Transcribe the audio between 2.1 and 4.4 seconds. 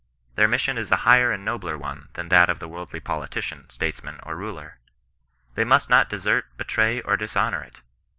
than that of the worldly politician, statesman, or